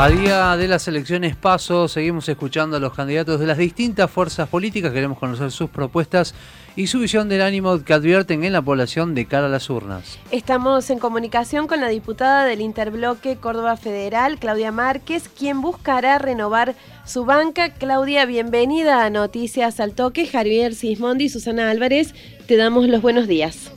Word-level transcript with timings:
A 0.00 0.08
día 0.08 0.56
de 0.56 0.66
las 0.66 0.88
elecciones 0.88 1.36
paso, 1.36 1.86
seguimos 1.86 2.26
escuchando 2.26 2.78
a 2.78 2.80
los 2.80 2.94
candidatos 2.94 3.38
de 3.38 3.46
las 3.46 3.58
distintas 3.58 4.10
fuerzas 4.10 4.48
políticas, 4.48 4.94
queremos 4.94 5.18
conocer 5.18 5.50
sus 5.50 5.68
propuestas 5.68 6.34
y 6.74 6.86
su 6.86 7.00
visión 7.00 7.28
del 7.28 7.42
ánimo 7.42 7.84
que 7.84 7.92
advierten 7.92 8.42
en 8.44 8.54
la 8.54 8.62
población 8.62 9.14
de 9.14 9.26
cara 9.26 9.44
a 9.44 9.50
las 9.50 9.68
urnas. 9.68 10.18
Estamos 10.30 10.88
en 10.88 10.98
comunicación 10.98 11.66
con 11.66 11.82
la 11.82 11.88
diputada 11.88 12.46
del 12.46 12.62
Interbloque 12.62 13.36
Córdoba 13.36 13.76
Federal, 13.76 14.38
Claudia 14.38 14.72
Márquez, 14.72 15.28
quien 15.28 15.60
buscará 15.60 16.16
renovar 16.16 16.76
su 17.04 17.26
banca. 17.26 17.74
Claudia, 17.74 18.24
bienvenida 18.24 19.04
a 19.04 19.10
Noticias 19.10 19.80
al 19.80 19.92
Toque. 19.92 20.26
Javier 20.26 20.74
Sismondi 20.74 21.24
y 21.24 21.28
Susana 21.28 21.68
Álvarez, 21.68 22.14
te 22.46 22.56
damos 22.56 22.88
los 22.88 23.02
buenos 23.02 23.28
días. 23.28 23.70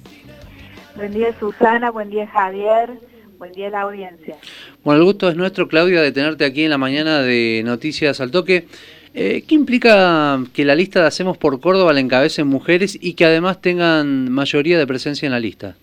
Buen 0.96 1.11
día 1.11 1.37
Susana, 1.37 1.92
buen 1.92 2.10
día 2.10 2.25
Javier. 2.28 2.97
Buen 3.43 3.51
día 3.51 3.69
la 3.69 3.82
audiencia. 3.82 4.37
Bueno, 4.83 5.00
el 5.00 5.05
gusto 5.05 5.29
es 5.29 5.37
nuestro, 5.37 5.69
Claudia, 5.69 6.01
de 6.01 6.11
tenerte 6.11 6.43
aquí 6.43 6.65
en 6.65 6.69
la 6.69 6.78
mañana 6.78 7.21
de 7.21 7.61
Noticias 7.64 8.19
al 8.19 8.32
Toque. 8.32 8.68
Eh, 9.14 9.46
¿Qué 9.47 9.56
implica 9.56 10.37
que 10.54 10.65
la 10.65 10.75
lista 10.75 11.00
de 11.00 11.07
Hacemos 11.07 11.37
por 11.37 11.61
Córdoba 11.61 11.93
la 11.93 12.01
encabecen 12.01 12.47
mujeres 12.47 12.97
y 13.01 13.14
que 13.14 13.23
además 13.23 13.61
tengan 13.61 14.29
mayoría 14.29 14.78
de 14.78 14.86
presencia 14.86 15.25
en 15.25 15.32
la 15.32 15.39
lista? 15.39 15.78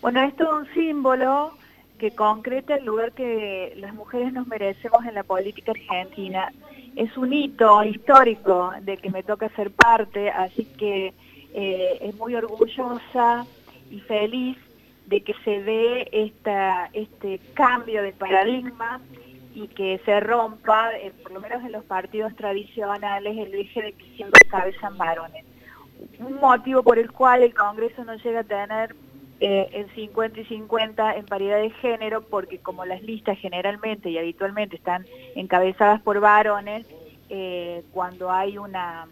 Bueno, 0.00 0.22
esto 0.22 0.44
es 0.44 0.50
un 0.50 0.74
símbolo 0.74 1.52
que 1.98 2.12
concreta 2.12 2.76
el 2.76 2.86
lugar 2.86 3.12
que 3.12 3.74
las 3.76 3.92
mujeres 3.92 4.32
nos 4.32 4.46
merecemos 4.46 5.04
en 5.04 5.14
la 5.14 5.24
política 5.24 5.72
argentina. 5.72 6.50
Es 6.94 7.14
un 7.18 7.30
hito 7.30 7.84
histórico 7.84 8.72
de 8.80 8.96
que 8.96 9.10
me 9.10 9.22
toca 9.22 9.50
ser 9.50 9.70
parte, 9.70 10.30
así 10.30 10.64
que 10.78 11.12
eh, 11.52 11.98
es 12.00 12.14
muy 12.14 12.34
orgullosa 12.36 13.44
y 13.90 14.00
feliz 14.00 14.56
de 15.06 15.22
que 15.22 15.34
se 15.44 15.62
dé 15.62 16.08
esta, 16.12 16.90
este 16.92 17.40
cambio 17.54 18.02
de 18.02 18.12
paradigma 18.12 19.00
y 19.54 19.68
que 19.68 20.00
se 20.04 20.20
rompa, 20.20 20.94
eh, 20.96 21.12
por 21.22 21.32
lo 21.32 21.40
menos 21.40 21.64
en 21.64 21.72
los 21.72 21.84
partidos 21.84 22.34
tradicionales, 22.36 23.36
el 23.38 23.54
eje 23.54 23.82
de 23.82 23.92
que 23.92 24.04
siempre 24.16 24.46
cabezan 24.50 24.98
varones. 24.98 25.44
Un 26.18 26.34
motivo 26.34 26.82
por 26.82 26.98
el 26.98 27.10
cual 27.10 27.42
el 27.42 27.54
Congreso 27.54 28.04
no 28.04 28.14
llega 28.16 28.40
a 28.40 28.44
tener 28.44 28.94
eh, 29.40 29.68
el 29.72 29.94
50 29.94 30.40
y 30.40 30.44
50 30.44 31.16
en 31.16 31.24
paridad 31.24 31.58
de 31.58 31.70
género, 31.70 32.22
porque 32.22 32.58
como 32.58 32.84
las 32.84 33.02
listas 33.02 33.38
generalmente 33.38 34.10
y 34.10 34.18
habitualmente 34.18 34.76
están 34.76 35.06
encabezadas 35.34 36.02
por 36.02 36.20
varones, 36.20 36.86
eh, 37.28 37.82
cuando 37.92 38.30
hay 38.30 38.58
una 38.58 39.06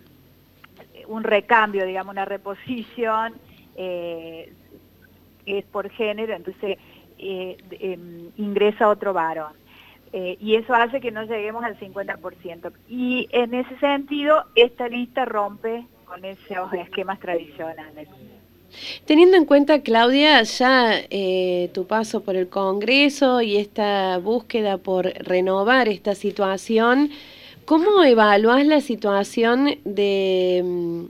un 1.07 1.25
recambio, 1.25 1.85
digamos, 1.85 2.13
una 2.13 2.25
reposición, 2.25 3.35
eh, 3.77 4.53
es 5.47 5.65
por 5.65 5.91
género, 5.91 6.35
entonces 6.35 6.79
eh, 7.19 7.57
em, 7.81 8.31
ingresa 8.37 8.89
otro 8.89 9.13
varón. 9.13 9.53
Eh, 10.13 10.37
y 10.41 10.55
eso 10.55 10.75
hace 10.75 11.01
que 11.01 11.11
no 11.11 11.25
lleguemos 11.25 11.65
al 11.65 11.79
50%. 11.79 12.73
Y 12.89 13.29
en 13.33 13.53
ese 13.55 13.77
sentido, 13.79 14.45
esta 14.55 14.89
lista 14.89 15.25
rompe 15.25 15.87
con 16.05 16.25
esos 16.25 16.73
esquemas 16.73 17.19
tradicionales. 17.19 18.09
Teniendo 19.05 19.37
en 19.37 19.45
cuenta, 19.45 19.83
Claudia, 19.83 20.43
ya 20.43 20.93
eh, 21.11 21.71
tu 21.73 21.87
paso 21.87 22.23
por 22.23 22.37
el 22.37 22.49
Congreso 22.49 23.41
y 23.41 23.57
esta 23.57 24.19
búsqueda 24.19 24.79
por 24.79 25.07
renovar 25.07 25.89
esta 25.89 26.15
situación, 26.15 27.11
¿cómo 27.65 28.03
evalúas 28.05 28.67
la 28.67 28.81
situación 28.81 29.79
de 29.85 30.63
mm, 30.65 31.05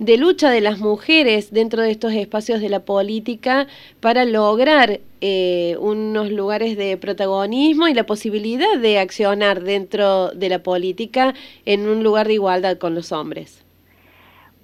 de 0.00 0.16
lucha 0.16 0.50
de 0.50 0.62
las 0.62 0.78
mujeres 0.80 1.52
dentro 1.52 1.82
de 1.82 1.90
estos 1.90 2.14
espacios 2.14 2.62
de 2.62 2.70
la 2.70 2.80
política 2.80 3.66
para 4.00 4.24
lograr 4.24 5.00
eh, 5.20 5.76
unos 5.78 6.32
lugares 6.32 6.78
de 6.78 6.96
protagonismo 6.96 7.86
y 7.86 7.92
la 7.92 8.04
posibilidad 8.04 8.78
de 8.78 8.98
accionar 8.98 9.60
dentro 9.60 10.30
de 10.30 10.48
la 10.48 10.60
política 10.60 11.34
en 11.66 11.86
un 11.86 12.02
lugar 12.02 12.28
de 12.28 12.32
igualdad 12.32 12.78
con 12.78 12.94
los 12.94 13.12
hombres. 13.12 13.62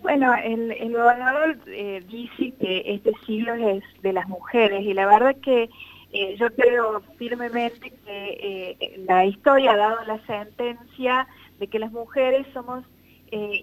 Bueno, 0.01 0.33
el, 0.43 0.73
gobernador 0.91 1.59
eh, 1.67 2.03
dice 2.09 2.55
que 2.59 2.85
este 2.87 3.13
siglo 3.27 3.53
es 3.55 3.85
de 4.03 4.15
las 4.15 4.27
mujeres 4.29 4.87
y 4.87 4.95
la 4.95 5.05
verdad 5.05 5.37
que 5.43 5.69
eh, 6.15 6.37
yo 6.39 6.49
creo 6.55 7.03
firmemente 7.19 7.93
que 8.07 9.05
la 9.07 9.27
historia 9.27 9.73
ha 9.73 9.77
dado 9.77 9.99
la 10.07 10.19
sentencia 10.27 11.29
de 11.59 11.67
que 11.67 11.79
las 11.79 11.93
mujeres 11.93 12.47
somos 12.55 12.85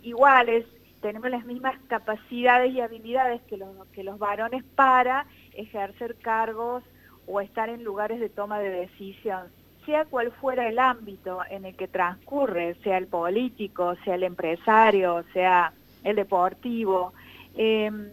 iguales 0.04 0.66
tenemos 1.04 1.30
las 1.30 1.46
mismas 1.46 1.76
capacidades 1.88 2.74
y 2.74 2.80
habilidades 2.80 3.42
que 3.44 3.58
los, 3.58 3.70
que 3.92 4.06
los 4.06 4.18
varones 4.18 4.64
para 4.76 5.26
ejercer 5.54 6.16
cargos 6.16 6.82
o 7.28 7.42
estar 7.42 7.68
en 7.68 7.84
lugares 7.84 8.22
de 8.22 8.30
toma 8.30 8.60
de 8.60 8.70
decisión, 8.70 9.50
sea 9.86 10.06
cual 10.06 10.32
fuera 10.32 10.68
el 10.70 10.80
ámbito 10.80 11.42
en 11.50 11.66
el 11.66 11.76
que 11.76 11.90
transcurre, 11.90 12.76
sea 12.84 12.98
el 12.98 13.08
político, 13.08 13.96
sea 14.06 14.16
el 14.16 14.24
empresario, 14.24 15.26
sea 15.34 15.74
el 16.06 16.16
deportivo. 16.16 17.14
Em, 17.58 18.08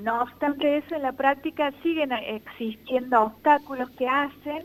no 0.00 0.22
obstante 0.22 0.78
eso, 0.78 0.96
en 0.96 1.02
la 1.02 1.12
práctica 1.12 1.72
siguen 1.80 2.10
existiendo 2.10 3.22
obstáculos 3.22 3.88
que 3.90 4.08
hacen 4.08 4.64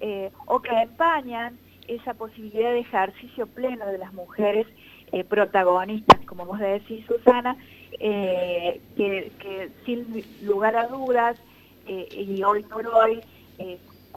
eh, 0.00 0.32
o 0.46 0.60
que 0.60 0.74
empañan 0.82 1.56
esa 1.86 2.14
posibilidad 2.14 2.72
de 2.72 2.80
ejercicio 2.80 3.46
pleno 3.46 3.86
de 3.86 3.98
las 3.98 4.12
mujeres 4.12 4.66
eh, 5.12 5.24
protagonistas, 5.24 6.20
como 6.26 6.44
vos 6.46 6.58
decís, 6.58 7.06
Susana, 7.06 7.56
eh, 8.00 8.80
que, 8.96 9.70
sin 9.84 10.24
lugar 10.42 10.76
a 10.76 10.88
dudas, 10.88 11.38
eh, 11.86 12.08
y 12.10 12.42
hoy 12.42 12.64
por 12.64 12.86
hoy, 12.88 13.20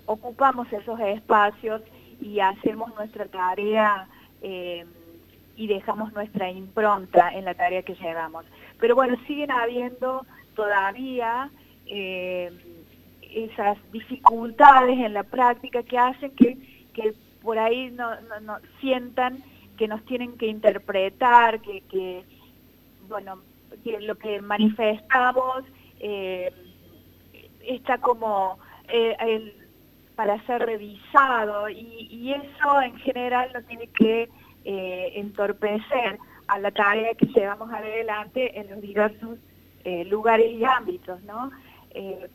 ocupamos 0.06 0.72
esos 0.74 1.00
espacios 1.00 1.82
y 2.20 2.40
hacemos 2.40 2.94
nuestra 2.96 3.26
tarea 3.26 4.08
y 4.42 5.68
dejamos 5.68 6.12
nuestra 6.14 6.50
impronta 6.50 7.30
en 7.30 7.46
la 7.46 7.54
tarea 7.54 7.84
que 7.84 7.94
llevamos. 7.94 8.44
Pero 8.80 8.96
bueno, 8.96 9.16
siguen 9.28 9.52
habiendo 9.52 10.26
todavía 10.56 11.52
esas 11.86 13.78
dificultades 13.92 14.98
en 14.98 15.14
la 15.14 15.24
práctica 15.24 15.84
que 15.84 15.98
hacen 15.98 16.32
que, 16.32 16.58
que 16.94 17.14
por 17.42 17.60
ahí 17.60 17.92
no, 17.92 18.10
no 18.42 18.58
sientan 18.82 19.44
que 19.80 19.88
nos 19.88 20.04
tienen 20.04 20.38
que 20.38 20.46
interpretar, 20.46 21.62
que, 21.62 22.26
bueno, 23.08 23.42
que 23.82 23.98
lo 24.02 24.16
que 24.16 24.42
manifestamos 24.42 25.64
eh, 26.02 26.52
está 27.66 27.98
como 28.00 28.60
eh, 28.90 29.56
para 30.18 30.46
ser 30.46 30.66
revisado 30.66 31.70
y, 31.70 32.34
eso 32.34 32.82
en 32.82 32.98
general 32.98 33.50
no 33.54 33.64
tiene 33.64 33.88
que 33.88 34.30
eh, 34.66 35.14
entorpecer 35.16 36.20
a 36.50 36.60
la 36.60 36.72
tarea 36.72 37.14
que 37.14 37.28
llevamos 37.28 37.72
adelante 37.72 38.60
en 38.60 38.70
los 38.70 38.82
diversos 38.82 39.40
lugares 40.08 40.52
y 40.52 40.64
ámbitos, 40.66 41.24
¿no? 41.24 41.50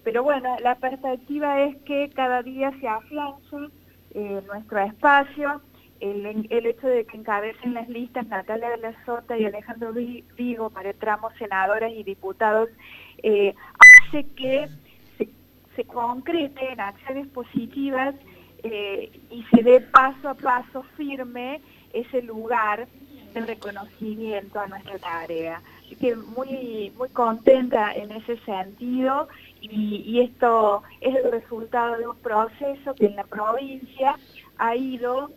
pero 0.03 0.25
bueno, 0.25 0.57
la 0.61 0.75
perspectiva 0.77 1.61
es 1.61 1.77
que 1.83 2.11
cada 2.11 2.43
día 2.43 2.73
se 2.81 2.89
afianza 2.89 3.69
nuestro 4.47 4.79
espacio, 4.79 5.61
el, 6.05 6.67
hecho 6.67 6.87
de 6.87 7.05
que 7.07 7.17
encabecen 7.17 7.75
las 7.75 7.89
listas 7.89 8.27
Natalia 8.27 8.71
de 8.71 8.79
la 8.79 9.05
Sota 9.05 9.39
y 9.39 9.45
Alejandro 9.45 9.93
Vigo 9.93 10.71
para 10.71 10.93
tramos 10.93 11.33
senadoras 11.39 11.93
y 11.93 12.03
diputados 12.03 12.69
eh, 13.23 13.55
hace 13.79 14.27
que 14.27 14.69
se, 15.17 15.29
se 15.75 15.85
concreten 15.85 16.81
acciones 16.81 17.27
positivas 17.29 18.15
eh, 18.63 19.11
y 19.31 19.43
se 19.45 19.63
dé 19.63 19.81
paso 19.81 20.29
a 20.29 20.35
paso 20.35 20.83
firme 20.97 21.61
ese 21.93 22.23
lugar 22.23 22.87
de 23.33 23.41
reconocimiento 23.41 24.61
a 24.61 24.67
nuestra 24.67 24.99
tarea. 24.99 25.63
Así 25.81 25.97
que 25.97 26.17
muy, 26.17 26.93
muy 26.97 27.09
contenta 27.11 27.93
en 27.93 28.13
ese 28.13 28.37
sentido 28.39 29.29
y, 29.61 30.03
y 30.07 30.21
esto 30.21 30.83
es 31.01 31.15
el 31.15 31.31
resultado 31.33 31.97
de 31.97 32.09
un 32.09 32.17
proceso 32.17 32.95
que 32.95 33.07
en 33.07 33.17
la 33.17 33.25
provincia 33.25 34.17
ha 34.59 34.77
ido 34.77 35.31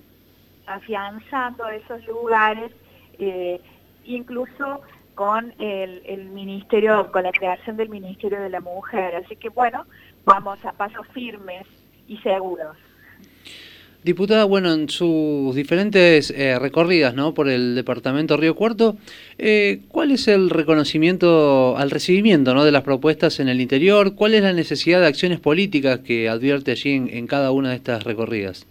afianzando 0.67 1.67
esos 1.69 2.05
lugares, 2.05 2.71
eh, 3.17 3.59
incluso 4.05 4.81
con 5.15 5.51
el, 5.57 6.25
ministerio, 6.25 7.11
con 7.11 7.23
la 7.23 7.31
creación 7.31 7.75
del 7.75 7.89
Ministerio 7.89 8.39
de 8.39 8.49
la 8.49 8.59
Mujer. 8.59 9.15
Así 9.15 9.35
que 9.35 9.49
bueno, 9.49 9.85
vamos 10.25 10.63
a 10.63 10.73
pasos 10.73 11.07
firmes 11.13 11.65
y 12.07 12.17
seguros. 12.17 12.77
Diputada, 14.03 14.45
bueno, 14.45 14.71
en 14.71 14.89
sus 14.89 15.55
diferentes 15.55 16.29
eh, 16.29 16.57
recorridas 16.59 17.15
¿no? 17.15 17.33
por 17.33 17.49
el 17.49 17.73
departamento 17.73 18.37
Río 18.37 18.55
Cuarto, 18.55 18.95
eh, 19.39 19.81
¿cuál 19.89 20.11
es 20.11 20.27
el 20.27 20.51
reconocimiento 20.51 21.75
al 21.75 21.89
recibimiento 21.89 22.53
¿no? 22.53 22.63
de 22.63 22.71
las 22.71 22.83
propuestas 22.83 23.39
en 23.39 23.49
el 23.49 23.59
interior? 23.59 24.13
¿Cuál 24.13 24.35
es 24.35 24.43
la 24.43 24.53
necesidad 24.53 25.01
de 25.01 25.07
acciones 25.07 25.39
políticas 25.39 25.99
que 26.01 26.29
advierte 26.29 26.71
allí 26.71 26.91
en 26.91 27.25
cada 27.25 27.51
una 27.51 27.71
de 27.71 27.75
estas 27.75 28.03
recorridas? 28.03 28.67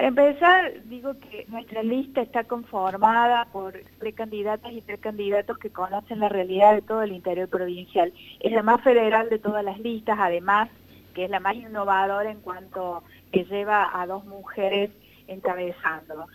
Para 0.00 0.08
empezar, 0.08 0.72
digo 0.84 1.12
que 1.20 1.44
nuestra 1.48 1.82
lista 1.82 2.22
está 2.22 2.44
conformada 2.44 3.44
por 3.52 3.78
precandidatas 3.98 4.72
y 4.72 4.80
precandidatos 4.80 5.58
que 5.58 5.68
conocen 5.68 6.20
la 6.20 6.30
realidad 6.30 6.74
de 6.74 6.80
todo 6.80 7.02
el 7.02 7.12
interior 7.12 7.50
provincial. 7.50 8.10
Es 8.40 8.50
la 8.50 8.62
más 8.62 8.80
federal 8.80 9.28
de 9.28 9.38
todas 9.38 9.62
las 9.62 9.78
listas, 9.78 10.16
además 10.18 10.70
que 11.12 11.26
es 11.26 11.30
la 11.30 11.38
más 11.38 11.54
innovadora 11.54 12.30
en 12.30 12.40
cuanto 12.40 13.02
que 13.30 13.44
lleva 13.44 13.90
a 13.92 14.06
dos 14.06 14.24
mujeres 14.24 14.90
encabezando. 15.28 16.28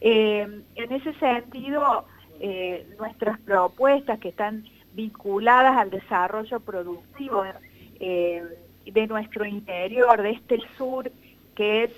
Eh, 0.00 0.62
en 0.76 0.92
ese 0.92 1.12
sentido, 1.18 2.06
eh, 2.40 2.86
nuestras 2.98 3.38
propuestas 3.40 4.18
que 4.18 4.30
están 4.30 4.64
vinculadas 4.94 5.76
al 5.76 5.90
desarrollo 5.90 6.58
productivo 6.60 7.44
eh, 8.00 8.42
de 8.86 9.06
nuestro 9.06 9.44
interior, 9.44 10.22
de 10.22 10.30
este 10.30 10.58
sur 10.78 11.12
que 11.54 11.84
es 11.84 11.92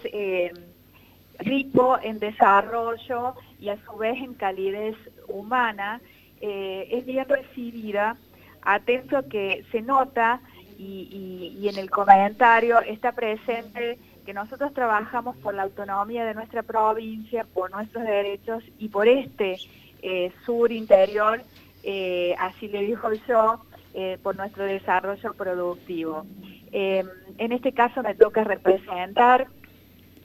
rico 1.43 1.99
en 2.03 2.19
desarrollo 2.19 3.35
y 3.61 3.69
a 3.69 3.77
su 3.85 3.97
vez 3.97 4.17
en 4.19 4.35
calidez 4.35 4.97
humana, 5.29 6.01
es 6.41 7.07
bien 7.07 7.29
recibida, 7.29 8.17
atento 8.63 9.29
que 9.29 9.65
se 9.71 9.81
nota 9.81 10.41
y, 10.79 11.69
en 11.69 11.79
el 11.79 11.91
comentario 11.91 12.81
está 12.81 13.13
presente 13.13 13.99
que 14.27 14.35
nosotros 14.35 14.73
trabajamos 14.73 15.37
por 15.37 15.55
la 15.55 15.63
autonomía 15.63 16.25
de 16.25 16.35
nuestra 16.35 16.63
provincia, 16.63 17.47
por 17.53 17.71
nuestros 17.71 18.05
derechos 18.05 18.63
y 18.79 18.89
por 18.89 19.09
este 19.09 19.59
eh, 20.03 20.33
sur 20.45 20.71
interior, 20.71 21.43
eh, 21.83 22.35
así 22.39 22.69
le 22.69 22.83
dijo 22.83 23.13
yo, 23.29 23.65
eh, 23.95 24.19
por 24.23 24.37
nuestro 24.37 24.65
desarrollo 24.65 25.35
productivo. 25.35 26.25
en 26.73 27.53
este 27.53 27.73
caso 27.73 28.03
me 28.03 28.15
toca 28.15 28.45
representar 28.45 29.47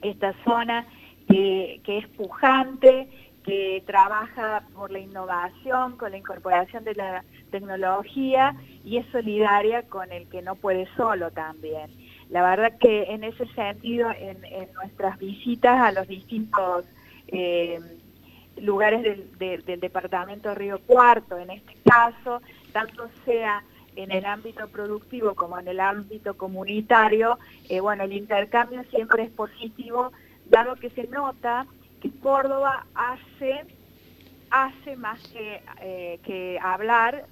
esta 0.00 0.32
zona 0.44 0.86
que 1.28 1.98
es 1.98 2.06
pujante, 2.08 3.08
que 3.48 3.82
trabaja 3.86 4.62
por 4.74 4.90
la 4.90 4.98
innovación, 4.98 5.96
con 5.96 6.10
la 6.10 6.18
incorporación 6.18 6.84
de 6.84 6.94
la 6.94 7.24
tecnología 7.50 8.54
y 8.84 8.98
es 8.98 9.06
solidaria 9.10 9.84
con 9.84 10.12
el 10.12 10.28
que 10.28 10.42
no 10.42 10.54
puede 10.54 10.86
solo 10.96 11.30
también. 11.30 11.90
La 12.28 12.42
verdad 12.42 12.76
que 12.78 13.04
en 13.04 13.24
ese 13.24 13.46
sentido, 13.54 14.10
en, 14.10 14.38
nuestras 14.74 15.18
visitas 15.18 15.80
a 15.80 15.92
los 15.92 16.06
distintos 16.06 16.84
eh, 17.28 17.80
lugares 18.58 19.02
del, 19.38 19.64
departamento 19.80 20.54
Río 20.54 20.78
Cuarto, 20.80 21.38
en 21.38 21.50
este 21.50 21.74
caso, 21.84 22.42
tanto 22.72 23.08
sea 23.24 23.64
en 23.96 24.12
el 24.12 24.26
ámbito 24.26 24.68
productivo 24.68 25.34
como 25.34 25.58
en 25.58 25.68
el 25.68 25.80
ámbito 25.80 26.36
comunitario, 26.36 27.38
eh, 27.70 27.80
bueno, 27.80 28.04
el 28.04 28.12
intercambio 28.12 28.84
siempre 28.90 29.22
es 29.22 29.30
positivo, 29.30 30.12
dado 30.50 30.76
que 30.76 30.90
se 30.90 31.06
nota 31.08 31.66
que 32.00 32.10
Córdoba 32.20 32.86
hace, 32.94 33.64
hace 34.50 34.96
más 34.96 35.20
que, 35.28 35.62
eh, 35.80 36.20
que 36.24 36.58
hablar, 36.62 37.26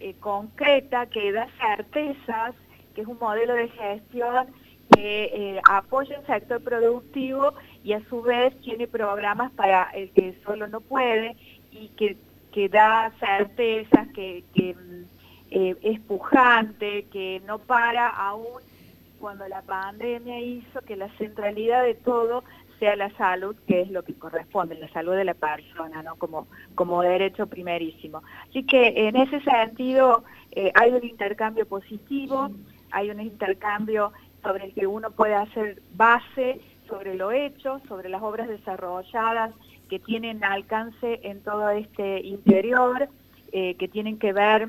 eh, 0.00 0.14
concreta, 0.20 1.06
que 1.06 1.32
da 1.32 1.48
certezas, 1.60 2.54
que 2.94 3.02
es 3.02 3.06
un 3.06 3.18
modelo 3.18 3.54
de 3.54 3.68
gestión 3.68 4.46
que 4.94 5.24
eh, 5.24 5.60
apoya 5.68 6.16
el 6.16 6.26
sector 6.26 6.62
productivo 6.62 7.54
y 7.82 7.92
a 7.94 8.04
su 8.08 8.22
vez 8.22 8.58
tiene 8.60 8.86
programas 8.86 9.50
para 9.52 9.90
el 9.94 10.10
que 10.10 10.38
solo 10.44 10.66
no 10.68 10.80
puede 10.80 11.36
y 11.72 11.88
que, 11.96 12.16
que 12.52 12.68
da 12.68 13.12
certezas, 13.18 14.08
que, 14.14 14.44
que 14.54 14.76
es 15.50 16.00
pujante, 16.00 17.04
que 17.12 17.40
no 17.46 17.58
para 17.60 18.08
aún 18.08 18.60
cuando 19.24 19.48
la 19.48 19.62
pandemia 19.62 20.38
hizo 20.38 20.82
que 20.82 20.96
la 20.96 21.08
centralidad 21.16 21.82
de 21.82 21.94
todo 21.94 22.44
sea 22.78 22.94
la 22.94 23.08
salud, 23.16 23.56
que 23.66 23.80
es 23.80 23.90
lo 23.90 24.02
que 24.02 24.12
corresponde, 24.12 24.74
la 24.74 24.90
salud 24.90 25.14
de 25.16 25.24
la 25.24 25.32
persona, 25.32 26.02
¿no? 26.02 26.16
Como, 26.16 26.46
como 26.74 27.00
derecho 27.00 27.46
primerísimo. 27.46 28.22
Así 28.50 28.64
que 28.64 29.08
en 29.08 29.16
ese 29.16 29.40
sentido 29.40 30.24
eh, 30.52 30.70
hay 30.74 30.90
un 30.92 31.02
intercambio 31.02 31.64
positivo, 31.64 32.50
hay 32.90 33.08
un 33.08 33.18
intercambio 33.18 34.12
sobre 34.42 34.66
el 34.66 34.74
que 34.74 34.86
uno 34.86 35.10
puede 35.10 35.36
hacer 35.36 35.80
base 35.94 36.60
sobre 36.86 37.14
lo 37.14 37.32
hecho, 37.32 37.80
sobre 37.88 38.10
las 38.10 38.20
obras 38.20 38.46
desarrolladas 38.46 39.54
que 39.88 40.00
tienen 40.00 40.44
alcance 40.44 41.20
en 41.22 41.42
todo 41.42 41.70
este 41.70 42.20
interior, 42.20 43.08
eh, 43.52 43.74
que 43.76 43.88
tienen 43.88 44.18
que 44.18 44.34
ver 44.34 44.68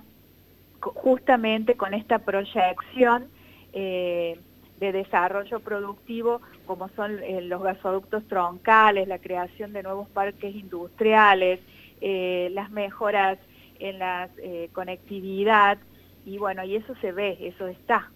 justamente 0.80 1.76
con 1.76 1.94
esta 1.94 2.20
proyección 2.20 3.35
eh, 3.78 4.40
de 4.80 4.92
desarrollo 4.94 5.60
productivo 5.60 6.42
como 6.66 6.88
son 6.96 7.22
eh, 7.24 7.42
los 7.42 7.62
gasoductos 7.62 8.26
troncales, 8.28 9.06
la 9.06 9.20
creación 9.20 9.74
de 9.74 9.84
nuevos 9.84 10.08
parques 10.10 10.56
industriales, 10.56 11.60
eh, 12.00 12.50
las 12.54 12.72
mejoras 12.72 13.38
en 13.80 14.00
la 14.00 14.30
conectividad 14.72 15.78
y 16.26 16.38
bueno, 16.38 16.64
y 16.64 16.78
eso 16.78 16.94
se 17.02 17.12
ve, 17.12 17.38
eso 17.42 17.68
está. 17.68 18.10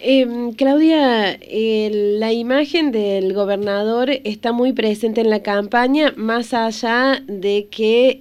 Em, 0.00 0.54
Claudia, 0.54 1.38
la 1.38 2.32
imagen 2.32 2.90
del 2.90 3.34
gobernador 3.34 4.08
está 4.24 4.52
muy 4.52 4.72
presente 4.72 5.20
en 5.20 5.28
la 5.28 5.42
campaña, 5.42 6.14
más 6.16 6.54
allá 6.54 7.22
de 7.26 7.68
que 7.70 8.18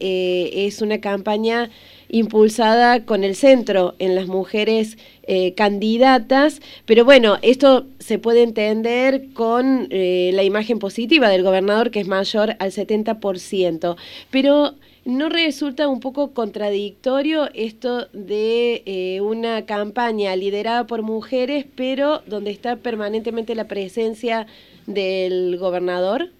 es 0.67 0.81
una 0.81 0.99
campaña 0.99 1.69
impulsada 2.09 3.05
con 3.05 3.23
el 3.23 3.35
centro 3.35 3.95
en 3.99 4.15
las 4.15 4.27
mujeres 4.27 4.97
eh, 5.23 5.53
candidatas, 5.53 6.59
pero 6.85 7.05
bueno, 7.05 7.37
esto 7.41 7.85
se 7.99 8.17
puede 8.17 8.41
entender 8.43 9.31
con 9.33 9.87
eh, 9.91 10.31
la 10.33 10.43
imagen 10.43 10.79
positiva 10.79 11.29
del 11.29 11.43
gobernador 11.43 11.91
que 11.91 11.99
es 11.99 12.07
mayor 12.07 12.55
al 12.59 12.71
70%, 12.71 13.95
pero 14.31 14.73
¿no 15.05 15.29
resulta 15.29 15.87
un 15.87 15.99
poco 15.99 16.33
contradictorio 16.33 17.49
esto 17.53 18.07
de 18.11 18.81
eh, 18.85 19.21
una 19.21 19.65
campaña 19.65 20.35
liderada 20.35 20.87
por 20.87 21.03
mujeres, 21.03 21.65
pero 21.75 22.21
donde 22.25 22.51
está 22.51 22.75
permanentemente 22.75 23.55
la 23.55 23.67
presencia 23.67 24.47
del 24.87 25.57
gobernador? 25.57 26.31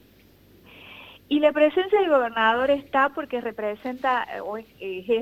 Y 1.31 1.39
la 1.39 1.51
presencia 1.51 1.99
del 1.99 2.09
gobernador 2.09 2.71
está 2.71 3.09
porque 3.09 3.39
representa 3.39 4.25
eh, 4.35 4.41
o 4.41 4.57
es, 4.57 4.65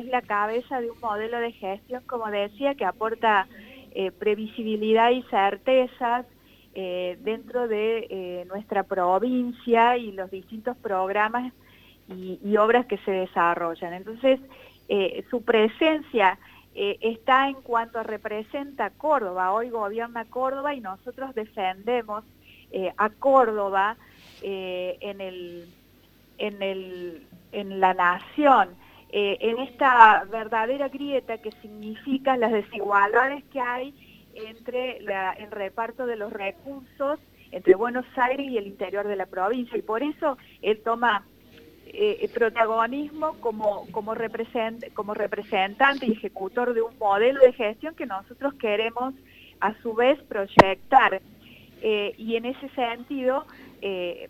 la 0.05 0.21
cabeza 0.21 0.79
de 0.79 0.89
un 0.89 0.99
modelo 1.01 1.37
de 1.37 1.51
gestión, 1.51 2.01
como 2.07 2.31
decía, 2.31 2.75
que 2.75 2.85
aporta 2.85 3.45
eh, 3.91 4.11
previsibilidad 4.11 5.11
y 5.11 5.21
certezas 5.23 6.25
eh, 6.75 7.17
dentro 7.23 7.67
de 7.67 8.45
nuestra 8.47 8.83
provincia 8.83 9.97
y 9.97 10.13
los 10.13 10.31
distintos 10.31 10.77
programas 10.77 11.51
y, 12.07 12.55
obras 12.55 12.85
que 12.85 12.99
se 12.99 13.11
desarrollan. 13.11 13.93
Entonces, 13.93 14.39
su 15.29 15.41
presencia 15.41 16.39
está 16.73 17.49
en 17.49 17.55
cuanto 17.55 18.01
representa 18.03 18.91
Córdoba. 18.91 19.51
Hoy 19.51 19.69
gobierna 19.69 20.23
Córdoba 20.23 20.73
y 20.73 20.79
nosotros 20.79 21.35
defendemos 21.35 22.23
a 22.95 23.09
Córdoba 23.09 23.97
en 24.41 25.19
el 25.19 25.67
en, 26.37 26.61
el, 26.61 27.27
en 27.51 27.79
la 27.79 27.93
nación, 27.93 28.69
eh, 29.09 29.37
en 29.41 29.59
esta 29.59 30.25
verdadera 30.25 30.89
grieta 30.89 31.37
que 31.37 31.51
significa 31.61 32.37
las 32.37 32.51
desigualdades 32.51 33.43
que 33.45 33.59
hay 33.59 33.93
entre 34.35 34.97
el 34.97 35.51
reparto 35.51 36.05
de 36.05 36.15
los 36.15 36.31
recursos 36.31 37.19
entre 37.51 37.75
Buenos 37.75 38.05
Aires 38.15 38.45
y 38.49 38.57
el 38.57 38.67
interior 38.67 39.07
de 39.07 39.15
la 39.15 39.25
provincia. 39.25 39.77
Y 39.77 39.81
por 39.81 40.03
eso 40.03 40.37
él 40.61 40.81
toma 40.83 41.25
eh, 41.85 42.29
protagonismo 42.33 43.33
como, 43.39 43.87
como, 43.91 44.13
como 44.93 45.13
representante 45.13 46.05
y 46.05 46.11
ejecutor 46.11 46.73
de 46.73 46.81
un 46.81 46.97
modelo 46.97 47.39
de 47.41 47.53
gestión 47.53 47.95
que 47.95 48.05
nosotros 48.05 48.53
queremos 48.55 49.13
a 49.59 49.73
su 49.81 49.93
vez 49.93 50.21
proyectar. 50.23 51.21
Eh, 51.81 52.15
y 52.17 52.35
en 52.35 52.45
ese 52.45 52.69
sentido 52.69 53.45
eh, 53.81 54.29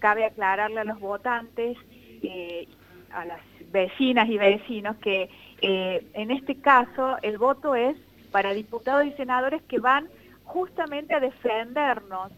cabe 0.00 0.24
aclararle 0.24 0.80
a 0.80 0.84
los 0.84 0.98
votantes, 0.98 1.76
eh, 2.22 2.66
a 3.12 3.24
las 3.24 3.40
vecinas 3.70 4.28
y 4.28 4.38
vecinos, 4.38 4.96
que 4.96 5.28
en 5.62 6.32
este 6.32 6.56
caso 6.56 7.16
el 7.22 7.38
voto 7.38 7.76
es 7.76 7.96
para 8.32 8.52
diputados 8.52 9.06
y 9.06 9.12
senadores 9.12 9.62
que 9.62 9.78
van 9.78 10.08
justamente 10.42 11.14
a 11.14 11.20
defendernos 11.20 12.32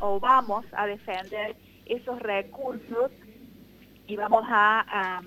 o 0.00 0.18
vamos 0.18 0.64
a 0.72 0.86
defender 0.86 1.54
esos 1.84 2.18
recursos 2.20 3.10
y 4.06 4.16
vamos 4.16 4.44
a, 4.48 5.20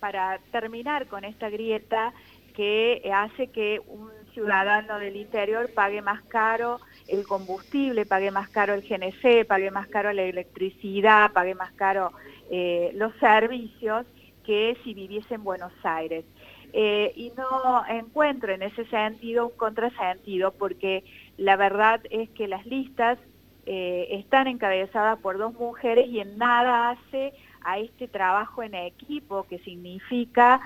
para 0.00 0.40
terminar 0.50 1.06
con 1.06 1.24
esta 1.24 1.48
grieta 1.48 2.12
que 2.54 3.08
hace 3.14 3.46
que 3.48 3.80
un 3.86 4.10
ciudadano 4.34 4.98
del 4.98 5.16
interior 5.16 5.70
pague 5.72 6.02
más 6.02 6.22
caro 6.24 6.80
el 7.10 7.26
combustible, 7.26 8.06
pague 8.06 8.30
más 8.30 8.48
caro 8.50 8.74
el 8.74 8.82
GNC, 8.82 9.46
pague 9.46 9.70
más 9.70 9.88
caro 9.88 10.12
la 10.12 10.22
electricidad, 10.22 11.32
pague 11.32 11.54
más 11.54 11.72
caro 11.72 12.12
eh, 12.50 12.92
los 12.94 13.12
servicios 13.16 14.06
que 14.44 14.76
si 14.84 14.94
viviese 14.94 15.34
en 15.34 15.44
Buenos 15.44 15.72
Aires. 15.82 16.24
Eh, 16.72 17.12
y 17.16 17.32
no 17.36 17.84
encuentro 17.88 18.52
en 18.52 18.62
ese 18.62 18.84
sentido 18.86 19.48
un 19.48 19.56
contrasentido 19.56 20.52
porque 20.52 21.02
la 21.36 21.56
verdad 21.56 22.00
es 22.10 22.30
que 22.30 22.46
las 22.46 22.64
listas 22.64 23.18
eh, 23.66 24.06
están 24.12 24.46
encabezadas 24.46 25.18
por 25.18 25.36
dos 25.36 25.52
mujeres 25.54 26.06
y 26.08 26.20
en 26.20 26.38
nada 26.38 26.90
hace 26.90 27.32
a 27.62 27.80
este 27.80 28.06
trabajo 28.06 28.62
en 28.62 28.74
equipo 28.74 29.42
que 29.48 29.58
significa 29.58 30.60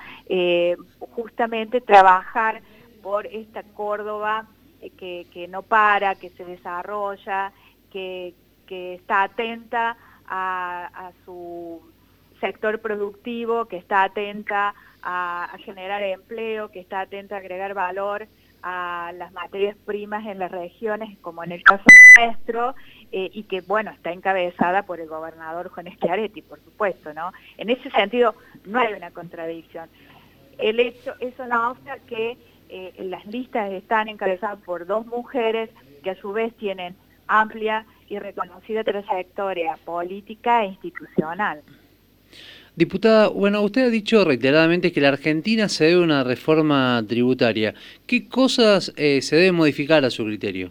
justamente 0.99 1.81
trabajar 1.81 2.63
por 3.03 3.27
esta 3.27 3.63
Córdoba 3.63 4.47
que, 4.91 5.27
que 5.33 5.49
no 5.49 5.63
para, 5.63 6.15
que 6.15 6.31
se 6.31 6.45
desarrolla, 6.45 7.53
que, 7.91 8.35
que 8.67 8.95
está 8.95 9.23
atenta 9.23 9.97
a, 10.27 11.13
su 11.25 11.81
sector 12.41 12.81
productivo, 12.81 13.67
que 13.67 13.77
está 13.77 14.05
atenta 14.05 14.75
a, 15.03 15.57
generar 15.65 16.03
empleo, 16.03 16.71
que 16.71 16.81
está 16.81 17.01
atenta 17.01 17.37
a 17.37 17.39
agregar 17.39 17.75
valor 17.75 18.27
a 18.63 19.13
las 19.17 19.33
materias 19.33 19.77
primas 19.85 20.27
en 20.27 20.39
las 20.39 20.51
regiones, 20.51 21.19
como 21.19 21.45
en 21.45 21.53
el 21.53 21.63
caso 21.63 21.85
nuestro, 22.17 22.75
eh, 23.13 23.31
y 23.33 23.43
que, 23.43 23.61
bueno, 23.61 23.91
está 23.91 24.11
encabezada 24.11 24.85
por 24.85 25.01
el 25.01 25.09
gobernador 25.09 25.69
Juan 25.69 25.87
Schiaretti, 25.93 26.41
por 26.41 26.61
supuesto, 26.65 27.13
¿no? 27.13 27.33
En 27.59 27.69
ese 27.69 27.91
sentido, 27.91 28.35
no 28.65 28.79
hay 28.79 28.95
una 28.95 29.11
contradicción. 29.11 29.91
El 30.57 30.81
hecho, 30.81 31.15
eso 31.21 31.47
no 31.47 31.73
obsta 31.73 31.99
que 32.01 32.39
eh, 32.69 32.93
las 32.99 33.25
listas 33.27 33.73
están 33.73 34.09
encabezadas 34.09 34.59
por 34.61 34.87
dos 34.87 35.07
mujeres 35.07 35.71
que 36.03 36.11
a 36.11 36.17
su 36.17 36.33
vez 36.33 36.55
tienen 36.57 36.95
amplia 37.27 37.87
y 38.09 38.19
reconocida 38.19 38.85
trayectoria 38.85 39.79
política 39.85 40.65
e 40.65 40.69
institucional. 40.69 41.63
Diputada, 42.77 43.29
bueno, 43.29 43.63
usted 43.63 43.87
ha 43.87 43.91
dicho 43.91 44.25
reiteradamente 44.25 44.93
que 44.93 45.01
la 45.01 45.09
Argentina 45.09 45.69
se 45.69 45.85
debe 45.85 46.03
una 46.03 46.25
reforma 46.25 47.03
tributaria. 47.07 47.73
¿Qué 48.07 48.29
cosas 48.29 48.93
eh, 48.97 49.23
se 49.23 49.37
deben 49.37 49.55
modificar 49.55 50.05
a 50.05 50.11
su 50.11 50.25
criterio? 50.25 50.71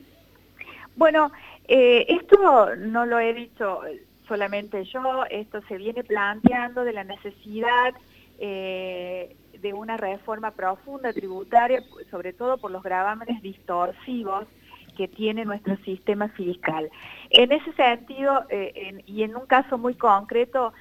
Bueno, 0.98 1.32
eh, 1.68 2.06
esto 2.10 2.76
no 2.76 3.06
lo 3.06 3.20
he 3.20 3.34
dicho 3.34 3.82
solamente 4.28 4.84
yo, 4.86 5.24
esto 5.30 5.62
se 5.68 5.78
viene 5.78 6.04
planteando 6.04 6.84
de 6.84 6.94
la 6.94 7.04
necesidad 7.04 7.94
eh, 8.40 9.36
de 9.62 9.74
una 9.74 9.98
reforma 9.98 10.52
profunda 10.52 11.14
tributaria, 11.14 11.82
sobre 12.12 12.34
todo 12.34 12.58
por 12.58 12.72
los 12.72 12.84
gravámenes 12.84 13.42
distorsivos 13.42 14.46
que 14.98 15.08
tiene 15.08 15.46
nuestro 15.46 15.76
sistema 15.78 16.30
fiscal. 16.30 16.90
En 17.30 17.52
ese 17.52 17.74
sentido, 17.74 18.46
eh, 18.50 19.02
y 19.08 19.24
en 19.24 19.36
un 19.36 19.46
caso 19.46 19.78
muy 19.78 19.96
concreto, 19.96 20.74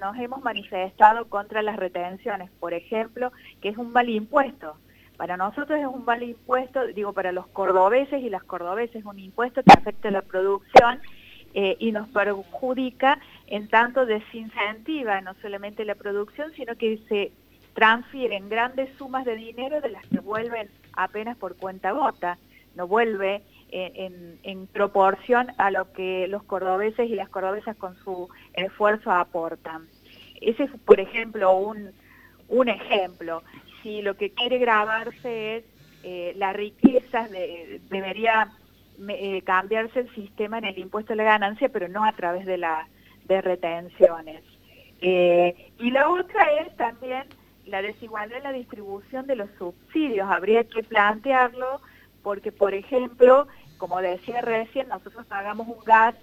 nos 0.00 0.16
hemos 0.18 0.42
manifestado 0.42 1.28
contra 1.28 1.62
las 1.62 1.76
retenciones, 1.76 2.50
por 2.58 2.74
ejemplo, 2.74 3.32
que 3.60 3.68
es 3.68 3.76
un 3.76 3.92
mal 3.92 4.08
impuesto. 4.08 4.76
Para 5.16 5.36
nosotros 5.36 5.78
es 5.78 5.86
un 5.86 6.04
mal 6.04 6.22
impuesto, 6.22 6.86
digo, 6.88 7.12
para 7.12 7.30
los 7.30 7.46
cordobeses 7.48 8.22
y 8.22 8.30
las 8.30 8.42
cordobeses 8.42 8.96
es 8.96 9.04
un 9.04 9.18
impuesto 9.18 9.62
que 9.62 9.72
afecta 9.78 10.10
la 10.10 10.22
producción 10.22 11.00
eh, 11.54 11.76
y 11.78 11.92
nos 11.92 12.08
perjudica 12.08 13.20
en 13.46 13.68
tanto 13.68 14.06
desincentiva 14.06 15.20
no 15.20 15.34
solamente 15.42 15.84
la 15.84 15.94
producción, 15.94 16.52
sino 16.54 16.76
que 16.76 16.98
se 17.08 17.32
transfieren 17.74 18.48
grandes 18.48 18.88
sumas 18.96 19.24
de 19.24 19.36
dinero 19.36 19.80
de 19.80 19.90
las 19.90 20.06
que 20.06 20.20
vuelven 20.20 20.68
apenas 20.92 21.36
por 21.36 21.56
cuenta 21.56 21.90
gota 21.90 22.38
no 22.76 22.86
vuelve 22.86 23.42
en, 23.70 24.66
proporción 24.68 25.48
a 25.58 25.70
lo 25.70 25.92
que 25.92 26.26
los 26.28 26.42
cordobeses 26.44 27.08
y 27.08 27.14
las 27.14 27.28
cordobesas 27.28 27.76
con 27.76 27.96
su 27.96 28.28
esfuerzo 28.54 29.10
aportan. 29.10 29.86
Ese 30.40 30.64
es, 30.64 30.70
por 30.84 31.00
ejemplo, 31.00 31.56
un, 31.56 31.90
un 32.48 32.68
ejemplo. 32.68 33.42
Si 33.82 34.02
lo 34.02 34.16
que 34.16 34.30
quiere 34.30 34.58
grabarse 34.58 35.56
es 35.56 35.64
eh, 36.02 36.34
la 36.36 36.52
riqueza, 36.52 37.28
debería 37.90 38.52
eh, 39.08 39.42
cambiarse 39.42 40.00
el 40.00 40.14
sistema 40.14 40.58
en 40.58 40.66
el 40.66 40.78
impuesto 40.78 41.12
a 41.12 41.16
la 41.16 41.24
ganancia, 41.24 41.68
pero 41.68 41.88
no 41.88 42.04
a 42.04 42.12
través 42.12 42.46
de, 42.46 42.58
la, 42.58 42.88
de 43.24 43.40
retenciones. 43.40 44.42
Eh, 45.00 45.72
y 45.78 45.90
la 45.90 46.08
otra 46.08 46.44
es 46.60 46.74
también 46.76 47.24
la 47.66 47.82
desigualdad 47.82 48.38
en 48.38 48.44
la 48.44 48.52
distribución 48.52 49.26
de 49.26 49.36
los 49.36 49.50
subsidios. 49.58 50.30
Habría 50.30 50.64
que 50.64 50.82
plantearlo 50.82 51.80
porque, 52.22 52.52
por 52.52 52.74
ejemplo, 52.74 53.46
como 53.78 54.00
decía 54.00 54.40
recién, 54.40 54.88
nosotros 54.88 55.26
pagamos 55.26 55.68
un 55.68 55.82
gas 55.84 56.14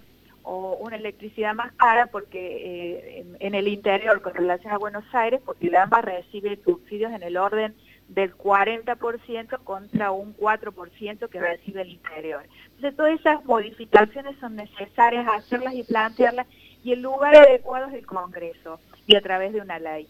o 0.42 0.76
una 0.80 0.96
electricidad 0.96 1.54
más 1.54 1.72
cara 1.72 2.06
porque 2.06 3.18
eh, 3.18 3.26
en, 3.38 3.54
el 3.54 3.68
interior 3.68 4.20
con 4.22 4.34
relación 4.34 4.72
a 4.72 4.78
Buenos 4.78 5.04
Aires, 5.12 5.40
porque 5.44 5.70
recibe 6.02 6.58
subsidios 6.64 7.12
en 7.12 7.22
el 7.22 7.36
orden 7.36 7.74
del 8.08 8.36
40% 8.36 9.62
contra 9.64 10.10
un 10.10 10.36
4% 10.36 11.28
que 11.28 11.40
recibe 11.40 11.82
el 11.82 11.90
interior. 11.90 12.42
Entonces 12.76 12.96
todas 12.96 13.20
esas 13.20 13.44
modificaciones 13.44 14.36
son 14.40 14.56
necesarias 14.56 15.26
hacerlas 15.28 15.74
y 15.74 15.84
plantearlas 15.84 16.46
y 16.82 16.92
el 16.92 17.02
lugar 17.02 17.36
adecuado 17.36 17.88
es 17.88 17.94
el 17.94 18.06
Congreso 18.06 18.80
y 19.06 19.16
a 19.16 19.20
través 19.20 19.52
de 19.52 19.60
una 19.60 19.78
ley. 19.78 20.08